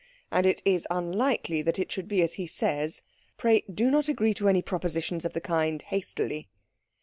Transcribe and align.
And 0.31 0.47
it 0.47 0.63
is 0.65 0.87
unlikely 0.89 1.61
that 1.61 1.77
it 1.77 1.91
should 1.91 2.07
be 2.07 2.23
as 2.23 2.33
he 2.33 2.47
says. 2.47 3.03
Pray 3.37 3.63
do 3.71 3.91
not 3.91 4.09
agree 4.09 4.33
to 4.33 4.49
any 4.49 4.63
propositions 4.63 5.25
of 5.25 5.33
the 5.33 5.39
kind 5.41 5.79
hastily." 5.79 6.49